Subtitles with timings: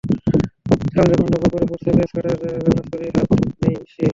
[0.91, 4.05] চাল যখন টগবগ করে ফুটছে, পেঁয়াজ কাটার জন্য ছুরি হাতে নেয় সে।